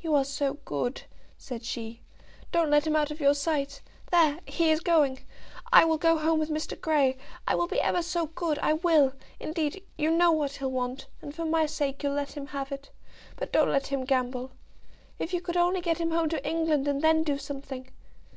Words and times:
"You 0.00 0.12
are 0.16 0.24
so 0.24 0.54
good," 0.64 1.02
said 1.36 1.64
she. 1.64 2.00
"Don't 2.50 2.68
let 2.68 2.84
him 2.84 2.96
out 2.96 3.12
of 3.12 3.20
your 3.20 3.32
sight. 3.32 3.80
There; 4.10 4.40
he 4.44 4.72
is 4.72 4.80
going. 4.80 5.20
I 5.72 5.84
will 5.84 5.98
go 5.98 6.18
home 6.18 6.40
with 6.40 6.50
Mr. 6.50 6.74
Grey. 6.80 7.16
I 7.46 7.54
will 7.54 7.68
be 7.68 7.80
ever 7.80 8.02
so 8.02 8.26
good; 8.26 8.58
I 8.58 8.72
will, 8.72 9.12
indeed. 9.38 9.84
You 9.96 10.10
know 10.10 10.32
what 10.32 10.56
he'll 10.56 10.68
want, 10.72 11.06
and 11.22 11.32
for 11.32 11.44
my 11.44 11.66
sake 11.66 12.02
you'll 12.02 12.14
let 12.14 12.36
him 12.36 12.48
have 12.48 12.72
it. 12.72 12.90
But 13.36 13.52
don't 13.52 13.70
let 13.70 13.86
him 13.86 14.04
gamble. 14.04 14.50
If 15.20 15.32
you 15.32 15.40
could 15.40 15.56
only 15.56 15.80
get 15.80 15.98
him 15.98 16.10
home 16.10 16.28
to 16.30 16.44
England, 16.44 16.88
and 16.88 17.00
then 17.00 17.22
do 17.22 17.38
something. 17.38 17.88